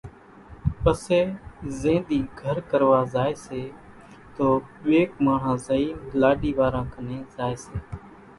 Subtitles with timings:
[0.81, 1.19] پسي
[1.79, 3.63] زين ۮِي گھر ڪروا زائيَ سي
[4.35, 4.45] تو
[4.81, 7.75] ٻيڪ ماڻۿان زئينَ لاڏِي واران ڪنين زائيَ سي۔